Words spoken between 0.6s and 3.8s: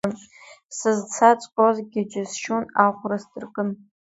Сызцаҵәҟьозгьы џьысшьон аӷәра сдыркын.